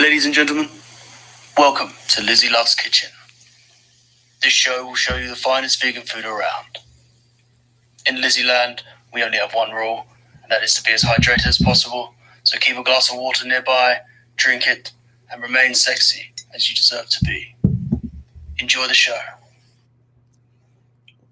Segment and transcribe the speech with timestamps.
[0.00, 0.68] Ladies and gentlemen,
[1.56, 3.10] welcome to Lizzie Love's Kitchen.
[4.40, 6.78] This show will show you the finest vegan food around.
[8.06, 10.06] In Lizzie Land, we only have one rule,
[10.40, 12.14] and that is to be as hydrated as possible.
[12.44, 13.98] So keep a glass of water nearby,
[14.36, 14.92] drink it,
[15.32, 17.56] and remain sexy as you deserve to be.
[18.60, 19.18] Enjoy the show.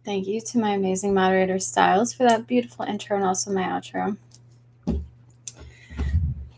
[0.04, 4.16] Thank you to my amazing moderator Styles for that beautiful intro and also my outro.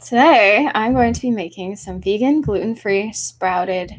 [0.01, 3.93] Today, I'm going to be making some vegan, gluten free, sprouted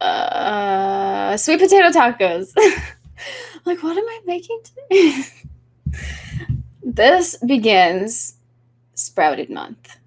[0.00, 2.56] uh, sweet potato tacos.
[3.66, 5.24] like, what am I making today?
[6.82, 8.36] this begins
[8.94, 9.98] Sprouted Month.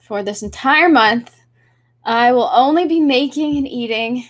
[0.00, 1.34] For this entire month,
[2.04, 4.24] I will only be making and eating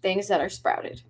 [0.00, 1.02] things that are sprouted.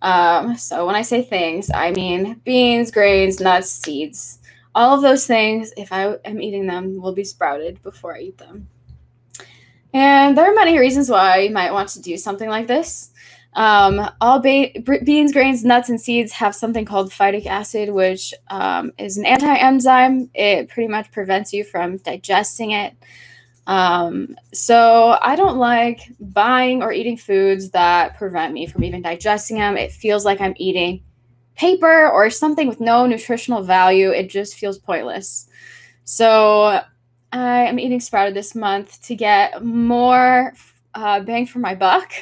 [0.00, 4.38] Um, so when I say things, I mean beans, grains, nuts, seeds.
[4.74, 8.38] All of those things, if I am eating them, will be sprouted before I eat
[8.38, 8.68] them.
[9.94, 13.10] And there are many reasons why you might want to do something like this.
[13.54, 19.18] Um, all beans, grains, nuts, and seeds have something called phytic acid, which um, is
[19.18, 20.30] an anti enzyme.
[20.34, 22.94] It pretty much prevents you from digesting it.
[23.66, 29.58] Um, so I don't like buying or eating foods that prevent me from even digesting
[29.58, 29.76] them.
[29.76, 31.02] It feels like I'm eating
[31.54, 34.10] paper or something with no nutritional value.
[34.10, 35.48] It just feels pointless.
[36.04, 36.80] So
[37.32, 40.52] I am eating sprouted this month to get more
[40.94, 42.12] uh, bang for my buck,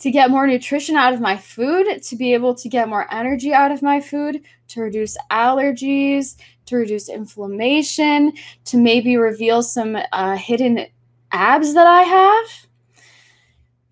[0.00, 3.52] to get more nutrition out of my food, to be able to get more energy
[3.52, 8.32] out of my food, to reduce allergies, to reduce inflammation,
[8.64, 10.86] to maybe reveal some uh, hidden
[11.32, 12.46] abs that I have.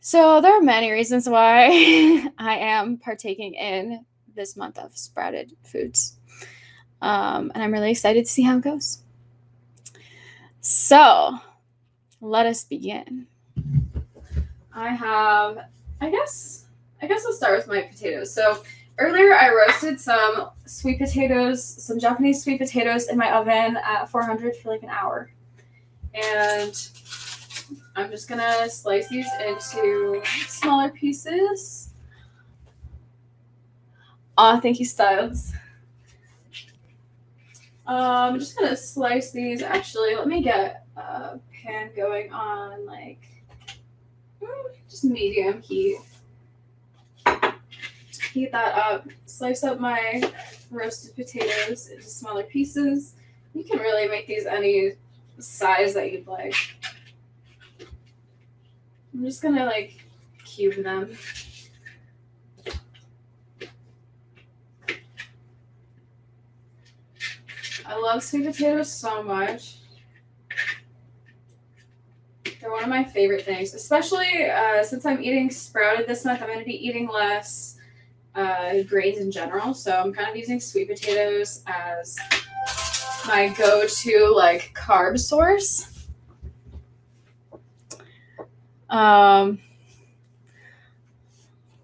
[0.00, 1.66] So there are many reasons why
[2.38, 4.04] I am partaking in
[4.36, 6.16] this month of sprouted foods.
[7.02, 9.02] Um, and I'm really excited to see how it goes.
[10.60, 11.38] So
[12.20, 13.26] let us begin.
[14.72, 15.58] I have,
[16.00, 16.66] I guess,
[17.00, 18.32] I guess I'll start with my potatoes.
[18.32, 18.62] So
[18.98, 24.56] earlier I roasted some sweet potatoes, some Japanese sweet potatoes in my oven at 400
[24.56, 25.30] for like an hour.
[26.14, 26.88] And
[27.94, 31.85] I'm just gonna slice these into smaller pieces.
[34.38, 35.52] Aw, oh, thank you, Styles.
[37.86, 39.62] Um, I'm just gonna slice these.
[39.62, 43.22] Actually, let me get a pan going on like
[44.90, 45.98] just medium heat.
[48.32, 49.08] Heat that up.
[49.24, 50.30] Slice up my
[50.70, 53.14] roasted potatoes into smaller pieces.
[53.54, 54.92] You can really make these any
[55.38, 56.54] size that you'd like.
[59.14, 60.04] I'm just gonna like
[60.44, 61.16] cube them.
[67.88, 69.78] I love sweet potatoes so much.
[72.60, 76.40] They're one of my favorite things, especially uh, since I'm eating sprouted this month.
[76.40, 77.78] I'm going to be eating less
[78.36, 82.16] uh, grains in general, so I'm kind of using sweet potatoes as
[83.26, 86.06] my go-to like carb source.
[88.88, 89.58] Um,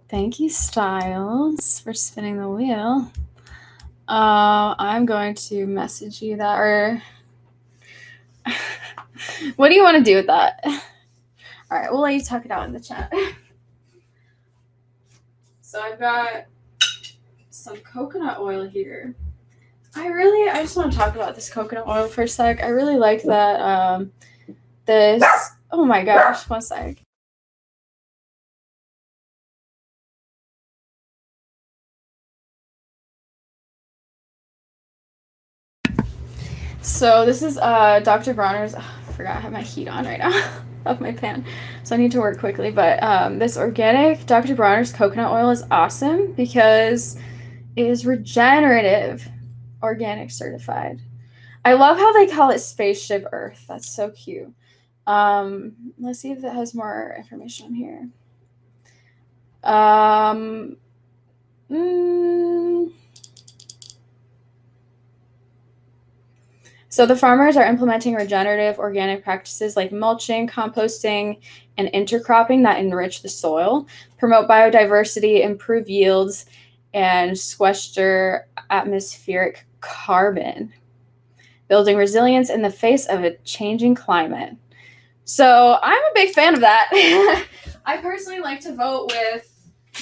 [0.09, 3.11] thank you, Styles, for spinning the wheel.
[4.09, 7.03] Uh, I'm going to message you that, or
[9.57, 10.61] what do you want to do with that?
[10.65, 13.13] All right, we'll let you talk it out in the chat.
[15.73, 16.45] So I've got
[17.49, 19.15] some coconut oil here.
[19.97, 22.63] I really, I just want to talk about this coconut oil for a sec.
[22.63, 23.59] I really like that.
[23.59, 24.13] Um,
[24.85, 25.25] this.
[25.71, 26.99] Oh my gosh, one sec.
[36.83, 38.35] So this is uh, Dr.
[38.35, 38.75] Bronner's.
[38.75, 38.79] Oh,
[39.09, 41.45] I forgot I have my heat on right now of my pan,
[41.85, 42.73] so I need to work quickly.
[42.73, 44.57] But um, this organic Dr.
[44.57, 47.17] Bronner's coconut oil is awesome because
[47.77, 49.29] it is regenerative,
[49.81, 51.01] organic certified.
[51.65, 53.65] I love how they call it spaceship Earth.
[53.69, 54.53] That's so cute.
[55.07, 58.09] Um, let's see if it has more information here.
[59.63, 60.79] Um,
[61.71, 62.52] mm,
[66.93, 71.41] So the farmers are implementing regenerative organic practices like mulching, composting,
[71.79, 73.87] and intercropping that enrich the soil,
[74.19, 76.45] promote biodiversity, improve yields,
[76.93, 80.71] and sequester atmospheric carbon,
[81.67, 84.55] building resilience in the face of a changing climate.
[85.25, 86.91] So I'm a big fan of that.
[87.87, 89.51] I personally like to vote with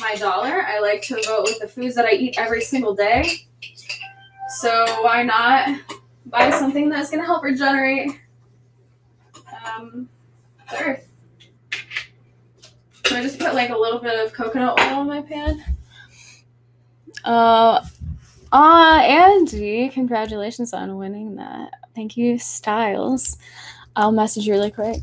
[0.01, 0.67] my dollar.
[0.67, 3.47] I like to vote with the foods that I eat every single day.
[4.59, 6.00] So why not
[6.31, 8.11] buy something that's going to help regenerate
[9.67, 10.09] um,
[10.71, 11.09] the earth.
[13.07, 15.65] So I just put like a little bit of coconut oil in my pan.
[17.25, 17.85] Uh,
[18.53, 19.45] uh,
[19.93, 21.75] congratulations on winning that.
[21.95, 23.37] Thank you, Styles.
[23.97, 25.03] I'll message you really quick.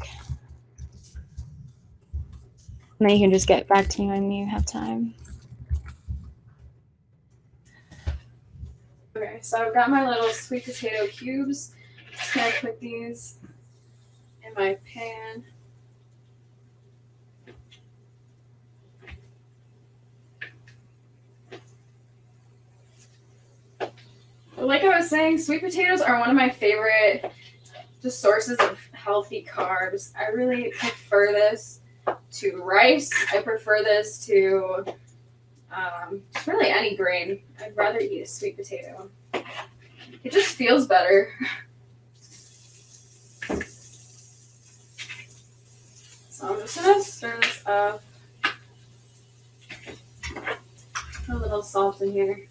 [2.99, 5.13] And then you can just get back to me when you have time.
[9.41, 11.73] So I've got my little sweet potato cubes.
[12.11, 13.39] Just gonna put these
[14.43, 15.43] in my pan.
[24.57, 27.31] Like I was saying, sweet potatoes are one of my favorite
[28.01, 30.13] just sources of healthy carbs.
[30.17, 31.81] I really prefer this
[32.31, 33.11] to rice.
[33.33, 34.85] I prefer this to
[35.71, 37.41] um, really any grain.
[37.61, 39.09] I'd rather eat a sweet potato.
[40.23, 41.31] It just feels better.
[46.29, 48.03] So I'm just gonna stir this up.
[51.25, 52.47] Put a little salt in here.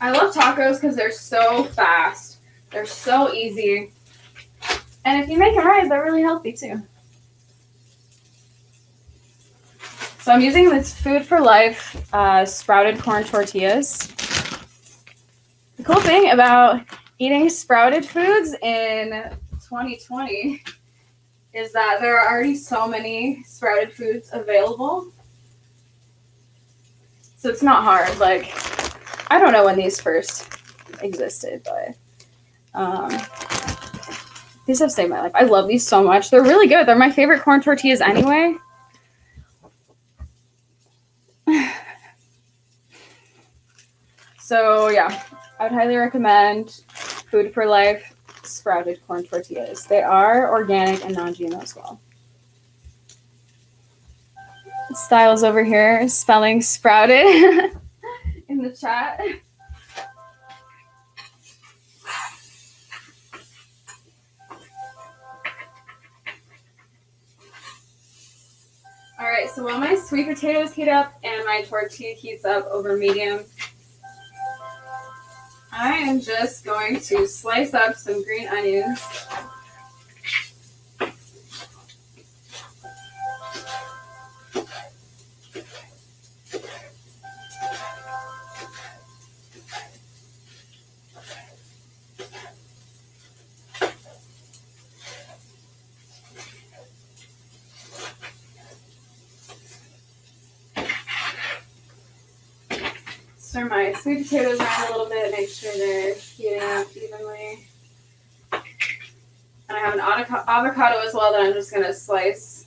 [0.00, 2.38] I love tacos because they're so fast.
[2.70, 3.92] They're so easy.
[5.04, 6.82] And if you make them right, they're really healthy too.
[10.20, 14.08] So I'm using this Food for Life uh, sprouted corn tortillas.
[15.76, 16.80] The cool thing about
[17.18, 19.10] eating sprouted foods in
[19.68, 20.62] 2020
[21.52, 25.12] is that there are already so many sprouted foods available.
[27.36, 28.18] So it's not hard.
[28.18, 28.50] Like,
[29.30, 30.48] I don't know when these first
[31.02, 31.94] existed, but
[32.72, 33.10] um,
[34.66, 35.32] these have saved my life.
[35.34, 36.30] I love these so much.
[36.30, 36.86] They're really good.
[36.86, 38.56] They're my favorite corn tortillas anyway.
[44.40, 45.22] so yeah,
[45.58, 49.84] I would highly recommend Food for Life sprouted corn tortillas.
[49.84, 52.00] They are organic and non-GMO as well.
[54.92, 57.16] Styles over here spelling sprouted
[58.48, 59.20] in the chat.
[69.44, 73.40] Right, so while my sweet potatoes heat up and my tortilla heats up over medium,
[75.72, 79.00] I am just going to slice up some green onions.
[104.24, 107.66] Potatoes around a little bit, make sure they're heating up evenly.
[108.52, 110.00] And I have an
[110.48, 112.66] avocado as well that I'm just going to slice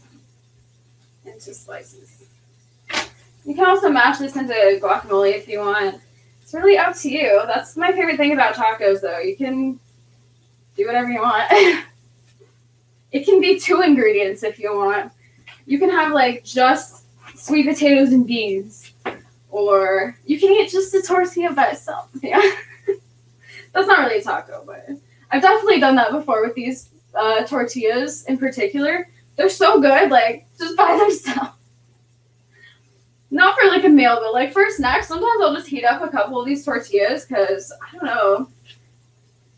[1.25, 2.25] into slices.
[3.45, 6.01] You can also mash this into guacamole if you want.
[6.41, 7.41] It's really up to you.
[7.45, 9.19] That's my favorite thing about tacos, though.
[9.19, 9.79] You can
[10.75, 11.47] do whatever you want.
[13.11, 15.11] it can be two ingredients if you want.
[15.65, 17.03] You can have like just
[17.35, 18.91] sweet potatoes and beans
[19.57, 22.09] or you can eat just a tortilla by itself.
[22.21, 22.41] Yeah,
[23.73, 24.87] that's not really a taco, but
[25.31, 29.07] I've definitely done that before with these uh, tortillas in particular.
[29.35, 31.51] They're so good, like just by themselves.
[33.29, 35.03] Not for like a meal, but like for a snack.
[35.03, 38.49] Sometimes I'll just heat up a couple of these tortillas because I don't know.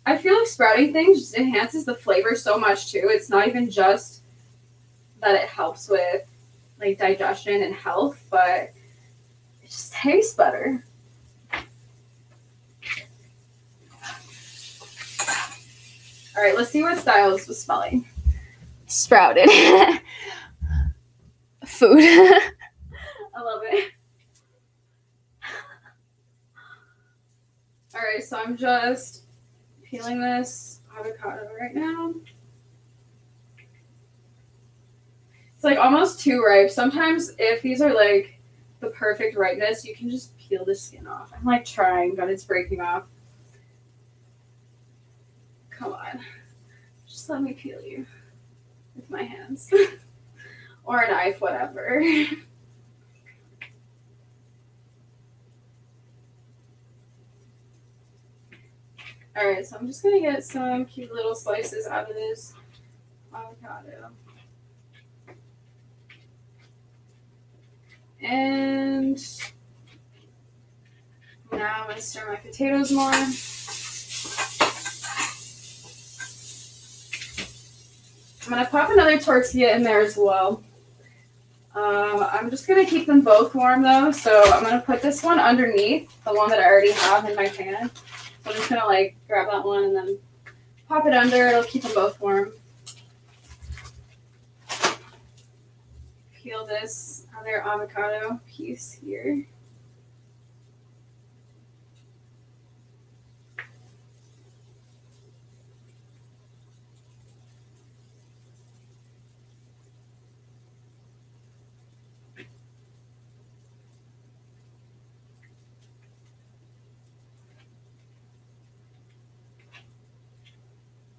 [0.06, 3.10] I feel like sprouting things just enhances the flavor so much too.
[3.10, 4.24] It's not even just
[5.22, 6.28] that it helps with
[6.80, 8.72] like digestion and health, but
[9.70, 10.84] it just tastes better.
[16.36, 18.10] All right, let's see what Styles was smelling.
[18.88, 19.48] Sprouted.
[21.68, 22.00] Food.
[22.00, 23.92] I love it.
[27.94, 29.26] All right, so I'm just
[29.84, 32.16] peeling this avocado right now.
[35.54, 36.72] It's like almost too ripe.
[36.72, 38.39] Sometimes if these are like
[38.80, 41.32] the perfect ripeness, you can just peel the skin off.
[41.36, 43.04] I'm like trying, but it's breaking off.
[45.70, 46.20] Come on.
[47.08, 48.06] Just let me peel you
[48.96, 49.72] with my hands.
[50.84, 52.04] or a knife, whatever.
[59.38, 62.54] Alright, so I'm just gonna get some cute little slices out of this
[63.34, 64.10] avocado.
[68.22, 68.69] And
[71.52, 73.12] And now I'm going to stir my potatoes more.
[78.50, 80.64] I'm going to pop another tortilla in there as well.
[81.76, 84.12] Um, I'm just going to keep them both warm though.
[84.12, 87.36] So I'm going to put this one underneath the one that I already have in
[87.36, 87.90] my pan.
[88.44, 90.20] So I'm just going to like grab that one and then
[90.88, 91.48] pop it under.
[91.48, 92.52] It'll keep them both warm.
[96.34, 99.46] Peel this other avocado piece here.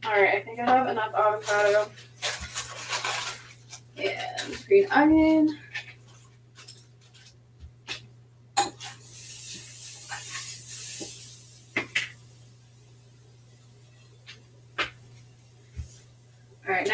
[0.05, 1.91] All right, I think I have enough avocado
[3.97, 5.59] and green onion.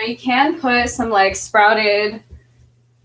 [0.07, 2.23] You can put some like sprouted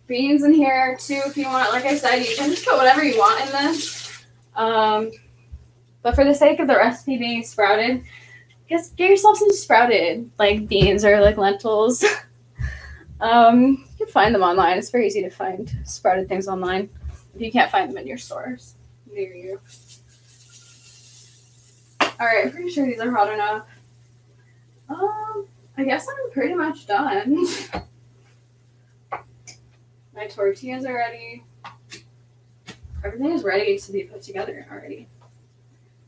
[0.08, 1.72] beans in here too if you want.
[1.72, 4.24] Like I said, you can just put whatever you want in this.
[4.56, 5.12] Um,
[6.02, 8.04] but for the sake of the recipe being sprouted,
[8.70, 12.04] just get yourself some sprouted like beans or like lentils.
[13.22, 14.78] um, you can find them online.
[14.78, 16.90] It's very easy to find sprouted things online
[17.36, 18.76] if you can't find them in your stores
[19.12, 19.60] near you.
[22.02, 23.68] All right, I'm pretty sure these are hot enough.
[24.90, 27.48] Um, I guess I'm pretty much done.
[30.14, 31.44] My tortillas are ready.
[33.04, 35.08] Everything is ready to be put together already.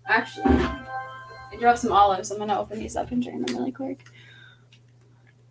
[0.05, 2.29] Actually, I do have some olives.
[2.29, 4.05] I'm gonna open these up and drain them really quick.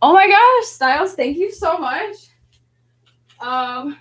[0.01, 2.29] Oh my gosh, Styles, thank you so much.
[3.41, 3.99] Um,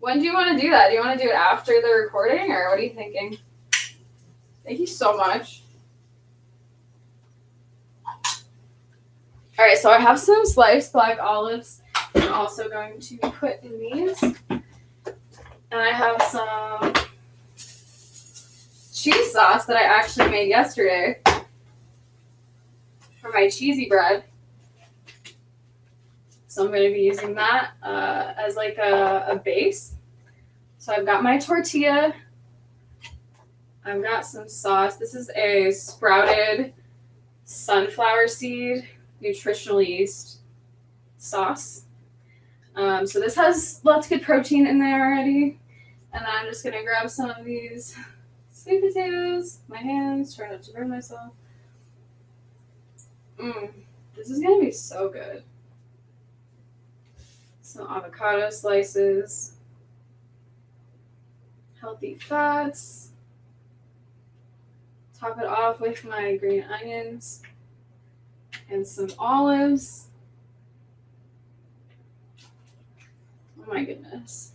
[0.00, 0.88] when do you want to do that?
[0.88, 3.36] Do you want to do it after the recording, or what are you thinking?
[4.64, 5.62] Thank you so much.
[9.58, 11.82] All right, so I have some sliced black olives.
[12.14, 14.62] I'm also going to put in these, and
[15.72, 16.92] I have some
[18.94, 21.20] cheese sauce that I actually made yesterday
[23.20, 24.22] for my cheesy bread.
[26.46, 29.94] So I'm going to be using that uh, as like a, a base.
[30.78, 32.14] So I've got my tortilla.
[33.84, 34.98] I've got some sauce.
[34.98, 36.74] This is a sprouted
[37.42, 38.86] sunflower seed
[39.20, 40.38] nutritional yeast
[41.16, 41.84] sauce.
[42.76, 45.58] Um, so this has lots of good protein in there already.
[46.12, 47.96] And I'm just to grab some of these
[48.50, 51.32] sweet potatoes, my hands, try not to burn myself.
[53.38, 53.70] Mmm,
[54.16, 55.42] this is gonna be so good.
[57.62, 59.54] Some avocado slices,
[61.80, 63.10] healthy fats.
[65.18, 67.42] Top it off with my green onions
[68.70, 70.08] and some olives.
[73.60, 74.52] Oh my goodness.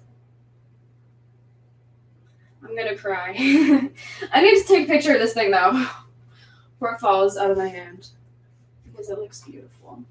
[2.63, 3.33] I'm gonna cry.
[4.31, 5.85] I need to take a picture of this thing though
[6.73, 8.09] before it falls out of my hand
[8.85, 10.03] because it looks beautiful.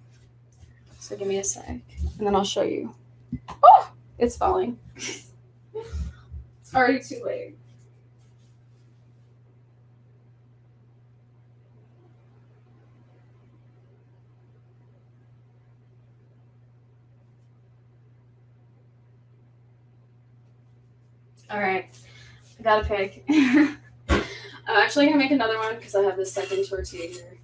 [0.98, 2.94] So give me a sec and then I'll show you.
[3.62, 4.78] Oh, it's falling.
[4.96, 5.32] it's
[6.74, 7.56] already too late.
[21.52, 21.86] All right.
[22.58, 23.24] I got a pick.
[23.28, 24.26] I'm
[24.66, 27.38] actually gonna make another one because I have this second tortilla here.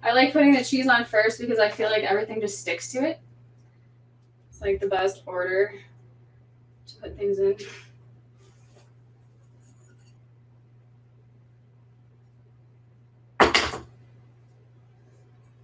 [0.00, 3.02] I like putting the cheese on first because I feel like everything just sticks to
[3.04, 3.18] it.
[4.48, 5.74] It's like the best order
[6.86, 7.56] to put things in.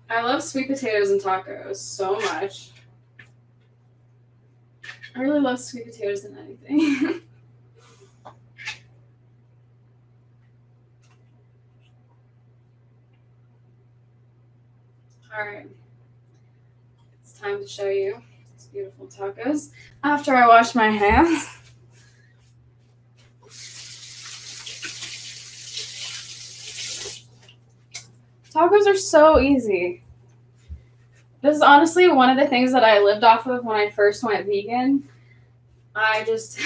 [0.09, 2.71] I love sweet potatoes and tacos so much.
[5.15, 7.23] I really love sweet potatoes and anything.
[15.33, 15.67] All right.
[17.23, 18.23] It's time to show you
[18.57, 19.71] these beautiful tacos
[20.03, 21.47] after I wash my hands.
[28.53, 30.03] Tacos are so easy.
[31.43, 34.23] This is honestly one of the things that I lived off of when I first
[34.23, 35.09] went vegan.
[35.95, 36.61] I just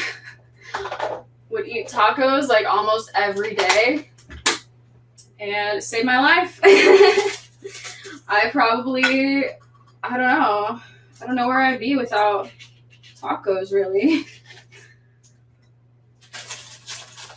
[1.51, 4.11] would eat tacos like almost every day
[5.39, 6.61] and it saved my life.
[8.29, 9.45] I probably,
[10.03, 10.81] I don't know,
[11.21, 12.51] I don't know where I'd be without
[13.21, 14.27] tacos, really.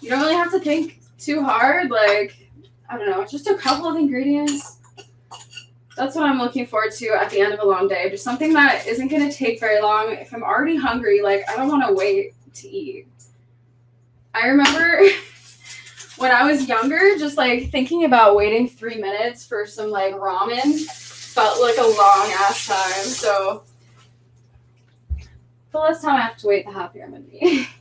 [0.02, 1.92] you don't really have to think too hard.
[1.92, 2.50] Like,
[2.90, 4.77] I don't know, just a couple of ingredients.
[5.98, 8.08] That's what I'm looking forward to at the end of a long day.
[8.12, 10.12] Just something that isn't going to take very long.
[10.14, 13.08] If I'm already hungry, like, I don't want to wait to eat.
[14.36, 15.02] I remember
[16.18, 20.86] when I was younger, just like thinking about waiting three minutes for some like ramen
[21.38, 23.06] felt like a long ass time.
[23.06, 23.64] So
[25.72, 27.68] the less time I have to wait, the happier I'm gonna be.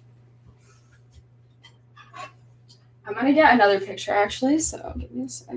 [3.07, 5.57] I'm gonna get another picture actually, so give me a sec.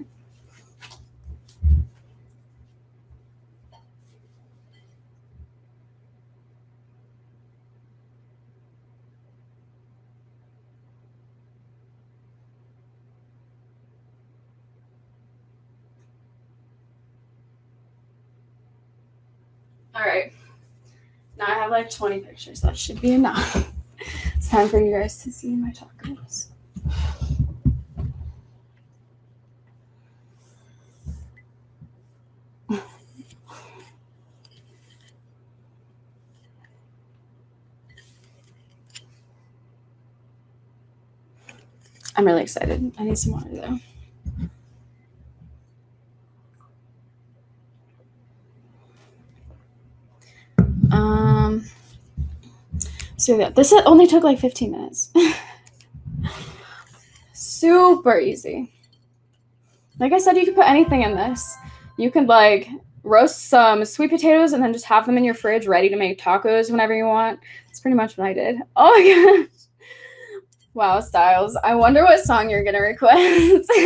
[20.00, 20.32] All right.
[21.38, 22.62] Now I have like 20 pictures.
[22.62, 23.70] That should be enough.
[24.36, 26.48] it's time for you guys to see my tacos.
[42.16, 42.94] I'm really excited.
[42.98, 43.80] I need some water though.
[50.92, 51.66] Um,
[53.20, 55.12] so yeah, this only took like 15 minutes.
[57.34, 58.74] Super easy.
[60.00, 61.56] Like I said, you can put anything in this.
[61.98, 62.70] You can like
[63.04, 66.20] roast some sweet potatoes and then just have them in your fridge ready to make
[66.20, 67.40] tacos whenever you want.
[67.68, 68.58] That's pretty much what I did.
[68.76, 69.48] Oh my gosh.
[70.74, 71.58] Wow, Styles.
[71.64, 73.72] I wonder what song you're gonna request.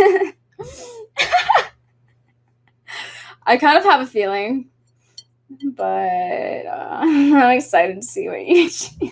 [3.45, 4.69] I kind of have a feeling
[5.63, 9.11] but uh, I'm excited to see what you choose.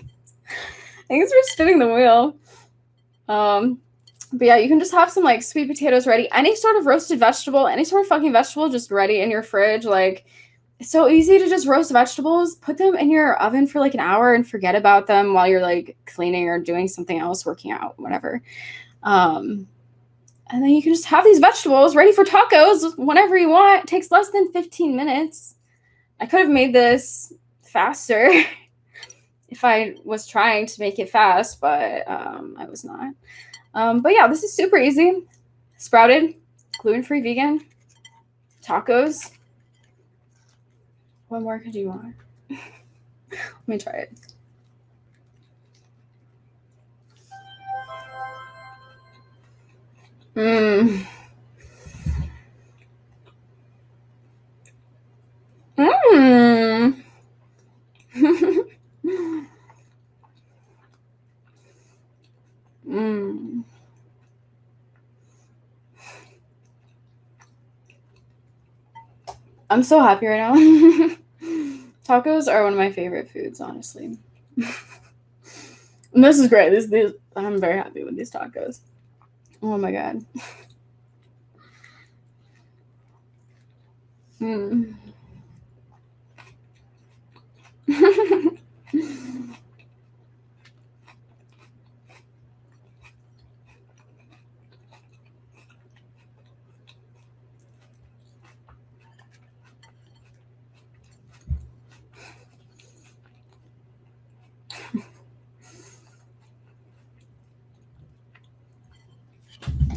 [1.12, 2.38] Thanks for spinning the wheel.
[3.28, 3.82] Um,
[4.32, 7.20] but yeah, you can just have some like sweet potatoes ready, any sort of roasted
[7.20, 9.84] vegetable, any sort of fucking vegetable just ready in your fridge.
[9.84, 10.26] Like,
[10.80, 12.56] it's so easy to just roast vegetables.
[12.56, 15.62] Put them in your oven for like an hour and forget about them while you're
[15.62, 18.42] like cleaning or doing something else, working out, whatever.
[19.04, 19.68] Um,
[20.50, 23.84] and then you can just have these vegetables ready for tacos whenever you want.
[23.84, 25.56] It takes less than 15 minutes.
[26.22, 28.32] I could have made this faster
[29.52, 33.14] if I was trying to make it fast, but um, I was not.
[33.74, 35.28] Um, but yeah, this is super easy.
[35.78, 36.36] Sprouted,
[36.80, 37.66] gluten free vegan,
[38.64, 39.32] tacos.
[41.28, 42.16] What more could you want?
[42.50, 44.14] Let me try it.
[50.36, 51.06] Mmm.
[55.78, 57.04] Mmm.
[62.88, 63.64] Mmm.
[69.70, 70.54] I'm so happy right now.
[72.06, 74.18] Tacos are one of my favorite foods, honestly.
[74.58, 74.68] and
[76.14, 76.72] this is great.
[76.72, 78.82] This, this, I'm very happy with these tacos.
[79.62, 80.26] Oh my god.
[84.40, 84.94] Hmm.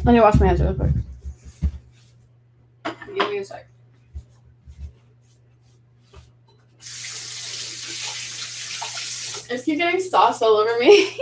[0.05, 0.91] Let me wash my hands real quick.
[3.15, 3.67] Give me a sec.
[9.45, 11.19] I just keep getting sauce all over me.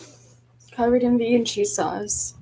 [0.70, 2.34] Covered in vegan cheese sauce.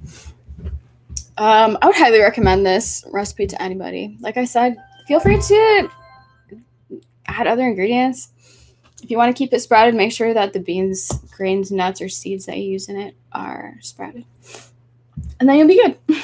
[1.39, 4.19] Um, I would highly recommend this recipe to anybody.
[4.21, 4.77] Like I said,
[5.09, 5.91] feel free to
[7.29, 8.29] add other ingredients.
[9.03, 12.11] If you want to keep it sprouted, make sure that the beans, grains, nuts, or
[12.11, 14.27] seeds that you use in it are sprouted.
[15.39, 15.97] And then you'll be good.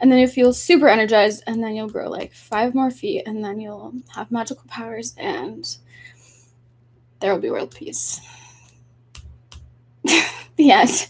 [0.00, 3.44] and then you'll feel super energized, and then you'll grow like five more feet, and
[3.44, 5.76] then you'll have magical powers, and
[7.20, 8.20] there will be world peace.
[10.58, 11.08] end.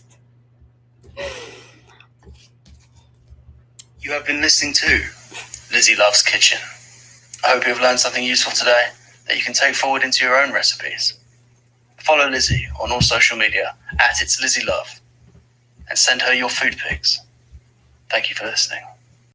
[4.01, 5.03] You have been listening to
[5.73, 6.59] Lizzie Love's Kitchen.
[7.45, 8.89] I hope you have learned something useful today
[9.27, 11.19] that you can take forward into your own recipes.
[11.99, 14.98] Follow Lizzie on all social media at It's Lizzie Love
[15.89, 17.21] and send her your food pics.
[18.11, 18.83] Thank you for listening.